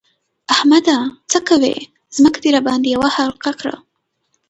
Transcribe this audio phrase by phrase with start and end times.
[0.53, 0.97] احمده!
[1.31, 1.75] څه کوې؛
[2.15, 3.75] ځمکه دې راباندې يوه حقله کړه.